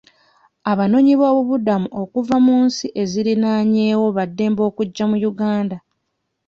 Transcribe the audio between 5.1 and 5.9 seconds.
mu Uganda.